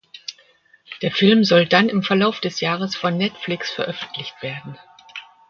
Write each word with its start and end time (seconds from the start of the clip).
Der 1.03 1.11
Film 1.11 1.43
soll 1.43 1.67
dann 1.67 1.87
im 1.87 2.01
Verlauf 2.01 2.39
des 2.39 2.59
Jahres 2.59 2.95
von 2.95 3.15
Netflix 3.17 3.69
veröffentlicht 3.69 4.33
werden. 4.41 4.75